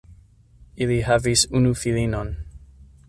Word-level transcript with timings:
Ili 0.85 0.97
havis 1.09 1.43
unu 1.59 1.75
filinon. 1.83 2.33